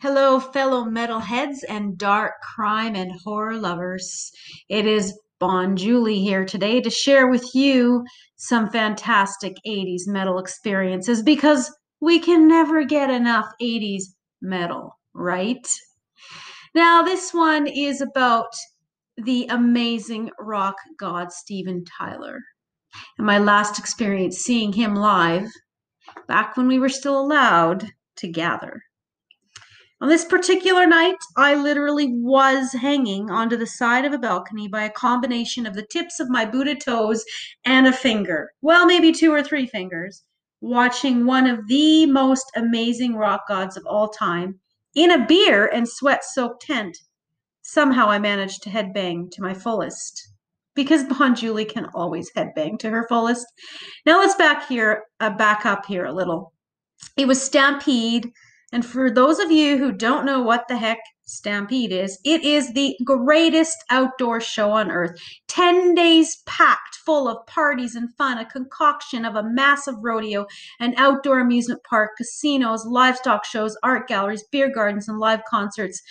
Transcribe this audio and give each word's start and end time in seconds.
Hello, 0.00 0.38
fellow 0.38 0.84
metalheads 0.84 1.64
and 1.68 1.98
dark 1.98 2.34
crime 2.40 2.94
and 2.94 3.10
horror 3.24 3.56
lovers. 3.56 4.30
It 4.68 4.86
is 4.86 5.18
Bon 5.40 5.76
Julie 5.76 6.20
here 6.20 6.44
today 6.44 6.80
to 6.80 6.88
share 6.88 7.28
with 7.28 7.52
you 7.52 8.04
some 8.36 8.70
fantastic 8.70 9.56
80s 9.66 10.02
metal 10.06 10.38
experiences 10.38 11.20
because 11.20 11.76
we 12.00 12.20
can 12.20 12.46
never 12.46 12.84
get 12.84 13.10
enough 13.10 13.46
80s 13.60 14.04
metal, 14.40 14.96
right? 15.14 15.66
Now, 16.76 17.02
this 17.02 17.34
one 17.34 17.66
is 17.66 18.00
about 18.00 18.54
the 19.16 19.48
amazing 19.50 20.30
rock 20.38 20.76
god 20.96 21.32
Steven 21.32 21.84
Tyler. 21.84 22.38
And 23.18 23.26
my 23.26 23.38
last 23.38 23.80
experience 23.80 24.36
seeing 24.36 24.72
him 24.72 24.94
live 24.94 25.50
back 26.28 26.56
when 26.56 26.68
we 26.68 26.78
were 26.78 26.88
still 26.88 27.20
allowed 27.20 27.90
to 28.18 28.28
gather. 28.28 28.80
On 30.00 30.08
this 30.08 30.24
particular 30.24 30.86
night, 30.86 31.16
I 31.36 31.56
literally 31.56 32.06
was 32.12 32.72
hanging 32.72 33.30
onto 33.30 33.56
the 33.56 33.66
side 33.66 34.04
of 34.04 34.12
a 34.12 34.18
balcony 34.18 34.68
by 34.68 34.84
a 34.84 34.90
combination 34.90 35.66
of 35.66 35.74
the 35.74 35.86
tips 35.90 36.20
of 36.20 36.30
my 36.30 36.44
booted 36.44 36.80
toes 36.80 37.24
and 37.64 37.84
a 37.84 37.92
finger. 37.92 38.52
Well, 38.62 38.86
maybe 38.86 39.10
two 39.10 39.32
or 39.32 39.42
three 39.42 39.66
fingers, 39.66 40.22
watching 40.60 41.26
one 41.26 41.48
of 41.48 41.66
the 41.66 42.06
most 42.06 42.48
amazing 42.54 43.16
rock 43.16 43.48
gods 43.48 43.76
of 43.76 43.84
all 43.86 44.08
time 44.08 44.60
in 44.94 45.10
a 45.10 45.26
beer 45.26 45.66
and 45.66 45.88
sweat 45.88 46.24
soaked 46.24 46.62
tent. 46.62 46.96
Somehow 47.62 48.08
I 48.08 48.20
managed 48.20 48.62
to 48.62 48.70
headbang 48.70 49.32
to 49.32 49.42
my 49.42 49.52
fullest. 49.52 50.28
Because 50.76 51.02
Bon 51.02 51.34
Julie 51.34 51.64
can 51.64 51.88
always 51.92 52.30
headbang 52.36 52.78
to 52.78 52.90
her 52.90 53.04
fullest. 53.08 53.46
Now 54.06 54.20
let's 54.20 54.36
back 54.36 54.68
here, 54.68 55.02
uh, 55.18 55.30
back 55.30 55.66
up 55.66 55.86
here 55.86 56.04
a 56.04 56.12
little. 56.12 56.52
It 57.16 57.26
was 57.26 57.42
Stampede 57.42 58.30
and 58.72 58.84
for 58.84 59.10
those 59.10 59.38
of 59.38 59.50
you 59.50 59.78
who 59.78 59.92
don't 59.92 60.26
know 60.26 60.42
what 60.42 60.68
the 60.68 60.76
heck 60.76 60.98
Stampede 61.24 61.92
is, 61.92 62.18
it 62.24 62.42
is 62.42 62.72
the 62.72 62.96
greatest 63.04 63.76
outdoor 63.90 64.40
show 64.40 64.72
on 64.72 64.90
earth. 64.90 65.18
10 65.48 65.94
days 65.94 66.42
packed 66.46 66.96
full 66.96 67.28
of 67.28 67.46
parties 67.46 67.94
and 67.94 68.14
fun, 68.16 68.36
a 68.38 68.44
concoction 68.44 69.24
of 69.24 69.36
a 69.36 69.42
massive 69.42 69.94
rodeo, 70.02 70.46
an 70.80 70.94
outdoor 70.98 71.40
amusement 71.40 71.80
park, 71.88 72.10
casinos, 72.18 72.84
livestock 72.86 73.44
shows, 73.44 73.76
art 73.82 74.06
galleries, 74.06 74.44
beer 74.52 74.70
gardens, 74.70 75.08
and 75.08 75.18
live 75.18 75.40
concerts. 75.48 76.02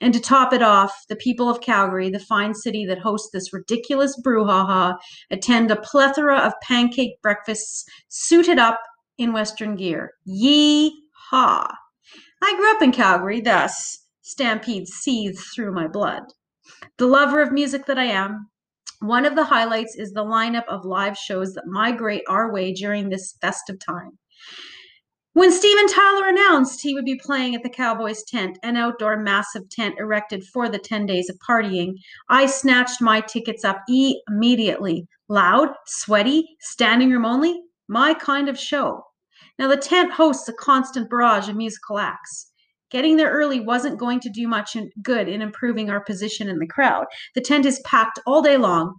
And 0.00 0.12
to 0.12 0.20
top 0.20 0.52
it 0.52 0.62
off, 0.62 1.04
the 1.08 1.16
people 1.16 1.48
of 1.48 1.60
Calgary, 1.60 2.10
the 2.10 2.18
fine 2.18 2.54
city 2.54 2.84
that 2.86 2.98
hosts 2.98 3.30
this 3.32 3.52
ridiculous 3.52 4.20
brouhaha, 4.20 4.96
attend 5.30 5.70
a 5.70 5.76
plethora 5.76 6.38
of 6.38 6.52
pancake 6.60 7.22
breakfasts 7.22 7.84
suited 8.08 8.58
up 8.58 8.80
in 9.16 9.32
Western 9.32 9.76
gear. 9.76 10.12
Yee-haw! 10.24 11.68
I 12.44 12.56
grew 12.56 12.72
up 12.72 12.82
in 12.82 12.90
Calgary, 12.90 13.40
thus 13.40 14.06
Stampede 14.22 14.88
seethes 14.88 15.44
through 15.54 15.72
my 15.72 15.86
blood. 15.86 16.24
The 16.98 17.06
lover 17.06 17.40
of 17.40 17.52
music 17.52 17.86
that 17.86 17.98
I 17.98 18.06
am, 18.06 18.50
one 18.98 19.24
of 19.24 19.36
the 19.36 19.44
highlights 19.44 19.94
is 19.96 20.12
the 20.12 20.24
lineup 20.24 20.66
of 20.66 20.84
live 20.84 21.16
shows 21.16 21.54
that 21.54 21.66
migrate 21.66 22.24
our 22.28 22.52
way 22.52 22.72
during 22.72 23.08
this 23.08 23.36
festive 23.40 23.78
time. 23.78 24.18
When 25.34 25.52
Steven 25.52 25.86
Tyler 25.86 26.28
announced 26.28 26.82
he 26.82 26.94
would 26.94 27.04
be 27.04 27.16
playing 27.16 27.54
at 27.54 27.62
the 27.62 27.70
Cowboys 27.70 28.24
tent, 28.24 28.58
an 28.64 28.76
outdoor 28.76 29.16
massive 29.16 29.70
tent 29.70 29.94
erected 29.98 30.44
for 30.44 30.68
the 30.68 30.78
10 30.78 31.06
days 31.06 31.30
of 31.30 31.38
partying, 31.38 31.94
I 32.28 32.46
snatched 32.46 33.00
my 33.00 33.20
tickets 33.20 33.64
up 33.64 33.82
immediately. 33.88 35.06
Loud, 35.28 35.70
sweaty, 35.86 36.56
standing 36.60 37.10
room 37.10 37.24
only, 37.24 37.62
my 37.88 38.14
kind 38.14 38.48
of 38.48 38.58
show. 38.58 39.04
Now, 39.58 39.68
the 39.68 39.76
tent 39.76 40.12
hosts 40.12 40.48
a 40.48 40.52
constant 40.52 41.10
barrage 41.10 41.48
of 41.48 41.56
musical 41.56 41.98
acts. 41.98 42.50
Getting 42.90 43.16
there 43.16 43.32
early 43.32 43.60
wasn't 43.60 43.98
going 43.98 44.20
to 44.20 44.30
do 44.30 44.46
much 44.46 44.76
good 45.02 45.28
in 45.28 45.40
improving 45.40 45.88
our 45.88 46.04
position 46.04 46.48
in 46.48 46.58
the 46.58 46.66
crowd. 46.66 47.06
The 47.34 47.40
tent 47.40 47.64
is 47.64 47.80
packed 47.86 48.18
all 48.26 48.42
day 48.42 48.58
long. 48.58 48.96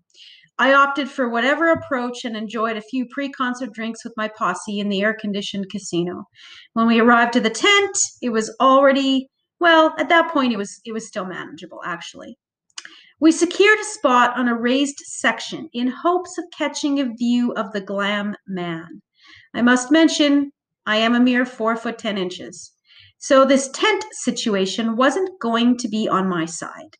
I 0.59 0.73
opted 0.73 1.09
for 1.09 1.29
whatever 1.29 1.69
approach 1.69 2.25
and 2.25 2.35
enjoyed 2.35 2.77
a 2.77 2.81
few 2.81 3.07
pre 3.11 3.29
concert 3.29 3.71
drinks 3.73 4.03
with 4.03 4.13
my 4.15 4.27
posse 4.27 4.79
in 4.79 4.89
the 4.89 5.01
air 5.01 5.15
conditioned 5.19 5.69
casino. 5.71 6.25
When 6.73 6.87
we 6.87 6.99
arrived 6.99 7.35
at 7.35 7.43
the 7.43 7.49
tent, 7.49 7.97
it 8.21 8.29
was 8.29 8.55
already, 8.59 9.29
well, 9.59 9.93
at 9.97 10.09
that 10.09 10.31
point, 10.31 10.53
it 10.53 10.57
was, 10.57 10.79
it 10.85 10.91
was 10.91 11.07
still 11.07 11.25
manageable, 11.25 11.81
actually. 11.83 12.37
We 13.19 13.31
secured 13.31 13.79
a 13.79 13.85
spot 13.85 14.37
on 14.37 14.47
a 14.47 14.55
raised 14.55 14.99
section 15.05 15.69
in 15.73 15.87
hopes 15.87 16.37
of 16.37 16.45
catching 16.55 16.99
a 16.99 17.13
view 17.13 17.53
of 17.53 17.71
the 17.71 17.81
glam 17.81 18.35
man. 18.47 19.01
I 19.53 19.61
must 19.61 19.91
mention, 19.91 20.51
I 20.85 20.97
am 20.97 21.15
a 21.15 21.19
mere 21.19 21.45
four 21.45 21.75
foot 21.75 21.97
10 21.97 22.17
inches. 22.17 22.71
So 23.17 23.45
this 23.45 23.69
tent 23.69 24.03
situation 24.11 24.97
wasn't 24.97 25.39
going 25.39 25.77
to 25.77 25.87
be 25.87 26.09
on 26.09 26.27
my 26.27 26.45
side. 26.45 26.97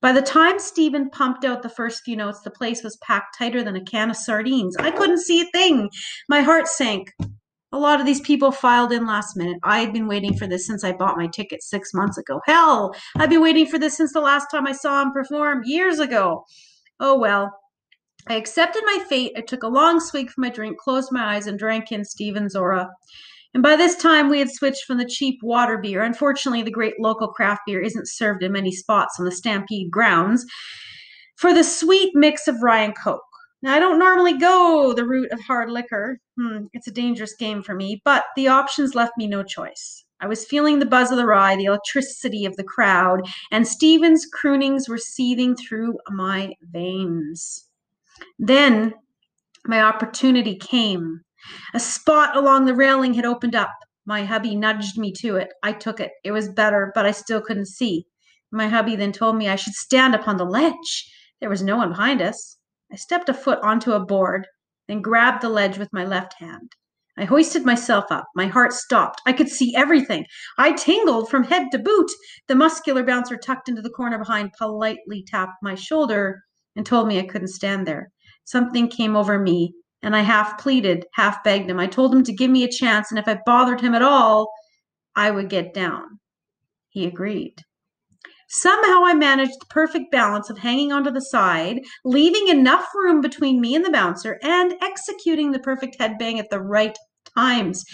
By 0.00 0.12
the 0.12 0.22
time 0.22 0.58
Steven 0.58 1.10
pumped 1.10 1.44
out 1.44 1.62
the 1.62 1.68
first 1.68 2.02
few 2.04 2.16
notes, 2.16 2.40
the 2.40 2.50
place 2.50 2.82
was 2.82 2.96
packed 3.02 3.36
tighter 3.38 3.62
than 3.62 3.76
a 3.76 3.84
can 3.84 4.10
of 4.10 4.16
sardines. 4.16 4.76
I 4.78 4.90
couldn't 4.90 5.20
see 5.20 5.40
a 5.40 5.50
thing. 5.52 5.90
My 6.28 6.40
heart 6.40 6.68
sank. 6.68 7.12
A 7.70 7.78
lot 7.78 8.00
of 8.00 8.06
these 8.06 8.22
people 8.22 8.50
filed 8.50 8.92
in 8.92 9.06
last 9.06 9.36
minute. 9.36 9.58
I 9.62 9.80
had 9.80 9.92
been 9.92 10.08
waiting 10.08 10.34
for 10.34 10.46
this 10.46 10.66
since 10.66 10.84
I 10.84 10.92
bought 10.92 11.18
my 11.18 11.26
ticket 11.26 11.62
six 11.62 11.92
months 11.92 12.16
ago. 12.16 12.40
Hell, 12.46 12.94
I've 13.16 13.28
been 13.28 13.42
waiting 13.42 13.66
for 13.66 13.78
this 13.78 13.94
since 13.98 14.14
the 14.14 14.22
last 14.22 14.46
time 14.50 14.66
I 14.66 14.72
saw 14.72 15.02
him 15.02 15.12
perform 15.12 15.62
years 15.66 15.98
ago. 15.98 16.44
Oh 16.98 17.18
well, 17.18 17.52
I 18.28 18.34
accepted 18.34 18.82
my 18.84 19.02
fate. 19.08 19.32
I 19.36 19.40
took 19.40 19.62
a 19.62 19.68
long 19.68 20.00
swig 20.00 20.30
from 20.30 20.42
my 20.42 20.50
drink, 20.50 20.78
closed 20.78 21.10
my 21.10 21.36
eyes, 21.36 21.46
and 21.46 21.58
drank 21.58 21.90
in 21.90 22.04
Steven's 22.04 22.54
aura. 22.54 22.90
And 23.54 23.62
by 23.62 23.74
this 23.74 23.96
time, 23.96 24.28
we 24.28 24.38
had 24.38 24.50
switched 24.50 24.84
from 24.84 24.98
the 24.98 25.08
cheap 25.08 25.40
water 25.42 25.78
beer. 25.78 26.02
Unfortunately, 26.02 26.62
the 26.62 26.70
great 26.70 27.00
local 27.00 27.28
craft 27.28 27.62
beer 27.66 27.80
isn't 27.80 28.06
served 28.06 28.42
in 28.42 28.52
many 28.52 28.70
spots 28.70 29.18
on 29.18 29.24
the 29.24 29.32
Stampede 29.32 29.90
grounds 29.90 30.44
for 31.36 31.54
the 31.54 31.64
sweet 31.64 32.14
mix 32.14 32.46
of 32.46 32.62
rye 32.62 32.82
and 32.82 32.94
coke. 32.96 33.22
Now, 33.62 33.74
I 33.74 33.80
don't 33.80 33.98
normally 33.98 34.36
go 34.36 34.92
the 34.92 35.06
route 35.06 35.32
of 35.32 35.40
hard 35.40 35.70
liquor. 35.70 36.18
Hmm, 36.38 36.66
it's 36.74 36.86
a 36.86 36.92
dangerous 36.92 37.34
game 37.34 37.62
for 37.62 37.74
me, 37.74 38.02
but 38.04 38.24
the 38.36 38.48
options 38.48 38.94
left 38.94 39.12
me 39.16 39.26
no 39.26 39.42
choice. 39.42 40.04
I 40.20 40.26
was 40.26 40.44
feeling 40.44 40.78
the 40.78 40.86
buzz 40.86 41.10
of 41.10 41.16
the 41.16 41.26
rye, 41.26 41.56
the 41.56 41.64
electricity 41.64 42.44
of 42.44 42.56
the 42.56 42.64
crowd, 42.64 43.22
and 43.50 43.66
Steven's 43.66 44.26
croonings 44.26 44.88
were 44.88 44.98
seething 44.98 45.56
through 45.56 45.96
my 46.10 46.54
veins. 46.60 47.67
Then 48.38 48.94
my 49.66 49.82
opportunity 49.82 50.56
came. 50.56 51.20
A 51.74 51.80
spot 51.80 52.36
along 52.36 52.64
the 52.64 52.74
railing 52.74 53.14
had 53.14 53.24
opened 53.24 53.54
up. 53.54 53.70
My 54.06 54.24
hubby 54.24 54.56
nudged 54.56 54.96
me 54.96 55.12
to 55.20 55.36
it. 55.36 55.52
I 55.62 55.72
took 55.72 56.00
it. 56.00 56.12
It 56.24 56.32
was 56.32 56.48
better, 56.48 56.90
but 56.94 57.04
I 57.04 57.10
still 57.10 57.40
couldn't 57.40 57.66
see. 57.66 58.06
My 58.50 58.68
hubby 58.68 58.96
then 58.96 59.12
told 59.12 59.36
me 59.36 59.48
I 59.48 59.56
should 59.56 59.74
stand 59.74 60.14
upon 60.14 60.36
the 60.36 60.44
ledge. 60.44 61.12
There 61.40 61.50
was 61.50 61.62
no 61.62 61.76
one 61.76 61.90
behind 61.90 62.22
us. 62.22 62.56
I 62.90 62.96
stepped 62.96 63.28
a 63.28 63.34
foot 63.34 63.58
onto 63.62 63.92
a 63.92 64.00
board, 64.04 64.46
then 64.86 65.02
grabbed 65.02 65.42
the 65.42 65.50
ledge 65.50 65.76
with 65.76 65.92
my 65.92 66.04
left 66.04 66.34
hand. 66.34 66.72
I 67.18 67.24
hoisted 67.24 67.66
myself 67.66 68.06
up. 68.10 68.26
My 68.34 68.46
heart 68.46 68.72
stopped. 68.72 69.20
I 69.26 69.32
could 69.32 69.48
see 69.48 69.74
everything. 69.76 70.24
I 70.56 70.72
tingled 70.72 71.28
from 71.28 71.44
head 71.44 71.66
to 71.72 71.78
boot. 71.78 72.10
The 72.46 72.54
muscular 72.54 73.02
bouncer 73.02 73.36
tucked 73.36 73.68
into 73.68 73.82
the 73.82 73.90
corner 73.90 74.18
behind 74.18 74.52
politely 74.58 75.24
tapped 75.26 75.62
my 75.62 75.74
shoulder 75.74 76.42
and 76.78 76.86
told 76.86 77.08
me 77.08 77.18
I 77.18 77.26
couldn't 77.26 77.48
stand 77.48 77.86
there. 77.86 78.12
Something 78.44 78.88
came 78.88 79.16
over 79.16 79.36
me, 79.36 79.74
and 80.00 80.14
I 80.14 80.20
half 80.20 80.58
pleaded, 80.58 81.04
half 81.14 81.42
begged 81.42 81.68
him. 81.68 81.80
I 81.80 81.88
told 81.88 82.14
him 82.14 82.22
to 82.22 82.32
give 82.32 82.52
me 82.52 82.62
a 82.62 82.70
chance, 82.70 83.10
and 83.10 83.18
if 83.18 83.26
I 83.26 83.40
bothered 83.44 83.80
him 83.80 83.94
at 83.94 84.02
all, 84.02 84.50
I 85.16 85.32
would 85.32 85.50
get 85.50 85.74
down. 85.74 86.20
He 86.88 87.04
agreed. 87.04 87.56
Somehow 88.48 89.04
I 89.04 89.12
managed 89.14 89.60
the 89.60 89.66
perfect 89.68 90.12
balance 90.12 90.50
of 90.50 90.58
hanging 90.58 90.92
onto 90.92 91.10
the 91.10 91.20
side, 91.20 91.80
leaving 92.04 92.46
enough 92.46 92.86
room 92.94 93.20
between 93.20 93.60
me 93.60 93.74
and 93.74 93.84
the 93.84 93.90
bouncer, 93.90 94.38
and 94.44 94.72
executing 94.80 95.50
the 95.50 95.58
perfect 95.58 95.98
headbang 95.98 96.38
at 96.38 96.48
the 96.48 96.60
right 96.60 96.96
times. 97.36 97.84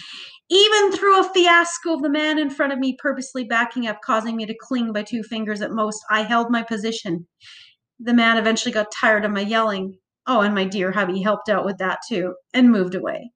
Even 0.51 0.93
through 0.93 1.21
a 1.21 1.33
fiasco 1.33 1.95
of 1.95 2.03
the 2.03 2.11
man 2.11 2.39
in 2.39 2.51
front 2.51 2.75
of 2.75 2.79
me 2.79 2.99
purposely 3.01 3.45
backing 3.45 3.87
up, 3.87 4.03
causing 4.05 4.37
me 4.37 4.45
to 4.45 4.55
cling 4.61 4.93
by 4.93 5.03
two 5.03 5.23
fingers 5.23 5.63
at 5.63 5.73
most, 5.73 6.05
I 6.11 6.23
held 6.23 6.51
my 6.51 6.63
position. 6.63 7.27
The 8.01 8.15
man 8.15 8.37
eventually 8.37 8.73
got 8.73 8.93
tired 8.93 9.25
of 9.25 9.31
my 9.31 9.41
yelling. 9.41 9.99
Oh, 10.27 10.41
and 10.41 10.55
my 10.55 10.65
dear 10.65 10.93
hubby 10.93 11.23
helped 11.23 11.49
out 11.49 11.65
with 11.65 11.79
that 11.79 12.01
too 12.09 12.35
and 12.53 12.71
moved 12.71 12.95
away. 12.95 13.31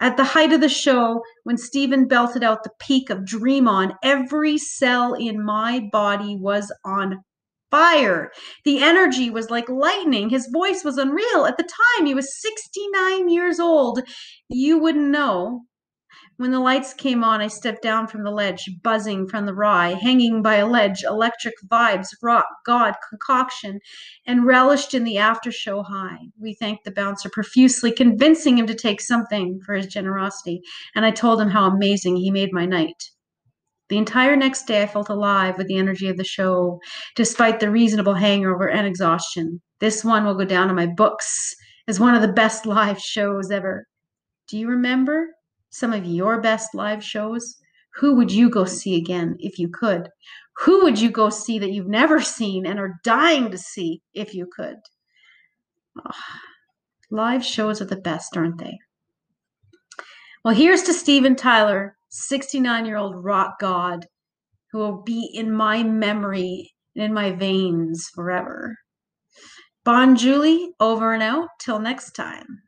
At 0.00 0.16
the 0.16 0.24
height 0.24 0.52
of 0.52 0.62
the 0.62 0.68
show, 0.68 1.22
when 1.44 1.58
Steven 1.58 2.08
belted 2.08 2.42
out 2.42 2.64
the 2.64 2.70
peak 2.80 3.10
of 3.10 3.26
Dream 3.26 3.68
On, 3.68 3.92
every 4.02 4.56
cell 4.56 5.12
in 5.12 5.44
my 5.44 5.88
body 5.92 6.36
was 6.36 6.72
on 6.84 7.22
fire. 7.70 8.32
The 8.64 8.82
energy 8.82 9.30
was 9.30 9.50
like 9.50 9.68
lightning. 9.68 10.30
His 10.30 10.48
voice 10.52 10.82
was 10.84 10.98
unreal. 10.98 11.44
At 11.46 11.58
the 11.58 11.68
time, 11.98 12.06
he 12.06 12.14
was 12.14 12.40
69 12.40 13.28
years 13.28 13.60
old. 13.60 14.00
You 14.48 14.78
wouldn't 14.78 15.10
know, 15.10 15.62
when 16.40 16.52
the 16.52 16.58
lights 16.58 16.94
came 16.94 17.22
on, 17.22 17.42
I 17.42 17.48
stepped 17.48 17.82
down 17.82 18.06
from 18.06 18.24
the 18.24 18.30
ledge, 18.30 18.70
buzzing 18.82 19.28
from 19.28 19.44
the 19.44 19.52
rye, 19.52 19.90
hanging 19.92 20.40
by 20.40 20.54
a 20.54 20.66
ledge, 20.66 21.02
electric 21.02 21.52
vibes, 21.66 22.14
rock, 22.22 22.46
God, 22.64 22.94
concoction, 23.10 23.78
and 24.26 24.46
relished 24.46 24.94
in 24.94 25.04
the 25.04 25.18
after 25.18 25.52
show 25.52 25.82
high. 25.82 26.16
We 26.38 26.54
thanked 26.54 26.86
the 26.86 26.92
bouncer 26.92 27.28
profusely, 27.28 27.92
convincing 27.92 28.56
him 28.56 28.66
to 28.68 28.74
take 28.74 29.02
something 29.02 29.60
for 29.66 29.74
his 29.74 29.86
generosity, 29.86 30.62
and 30.94 31.04
I 31.04 31.10
told 31.10 31.42
him 31.42 31.50
how 31.50 31.66
amazing 31.66 32.16
he 32.16 32.30
made 32.30 32.54
my 32.54 32.64
night. 32.64 33.10
The 33.90 33.98
entire 33.98 34.34
next 34.34 34.66
day, 34.66 34.82
I 34.82 34.86
felt 34.86 35.10
alive 35.10 35.58
with 35.58 35.66
the 35.66 35.76
energy 35.76 36.08
of 36.08 36.16
the 36.16 36.24
show, 36.24 36.80
despite 37.16 37.60
the 37.60 37.70
reasonable 37.70 38.14
hangover 38.14 38.70
and 38.70 38.86
exhaustion. 38.86 39.60
This 39.80 40.02
one 40.06 40.24
will 40.24 40.36
go 40.36 40.46
down 40.46 40.70
in 40.70 40.74
my 40.74 40.86
books 40.86 41.54
as 41.86 42.00
one 42.00 42.14
of 42.14 42.22
the 42.22 42.32
best 42.32 42.64
live 42.78 42.98
shows 42.98 43.50
ever. 43.50 43.84
Do 44.48 44.56
you 44.56 44.68
remember 44.68 45.26
some 45.70 45.92
of 45.92 46.04
your 46.04 46.40
best 46.40 46.74
live 46.74 47.02
shows? 47.02 47.56
Who 47.94 48.14
would 48.16 48.30
you 48.30 48.50
go 48.50 48.64
see 48.64 48.96
again 48.96 49.36
if 49.38 49.58
you 49.58 49.68
could? 49.68 50.08
Who 50.58 50.82
would 50.84 51.00
you 51.00 51.10
go 51.10 51.30
see 51.30 51.58
that 51.58 51.72
you've 51.72 51.88
never 51.88 52.20
seen 52.38 52.66
and 52.66 52.78
are 52.78 53.00
dying 53.02 53.50
to 53.50 53.58
see 53.58 54.02
if 54.14 54.34
you 54.34 54.46
could? 54.54 54.76
Oh, 55.98 56.10
live 57.10 57.44
shows 57.44 57.80
are 57.80 57.86
the 57.86 57.96
best, 57.96 58.36
aren't 58.36 58.58
they? 58.58 58.78
Well, 60.44 60.54
here's 60.54 60.82
to 60.84 60.94
Steven 60.94 61.36
Tyler, 61.36 61.96
69 62.10 62.86
year 62.86 62.96
old 62.96 63.24
rock 63.24 63.58
god, 63.58 64.06
who 64.72 64.78
will 64.78 65.02
be 65.02 65.30
in 65.34 65.52
my 65.52 65.82
memory 65.82 66.72
and 66.94 67.04
in 67.04 67.12
my 67.12 67.32
veins 67.32 68.08
forever. 68.14 68.76
Bon 69.84 70.16
Julie, 70.16 70.72
over 70.78 71.12
and 71.14 71.22
out. 71.22 71.48
Till 71.58 71.78
next 71.78 72.12
time. 72.12 72.62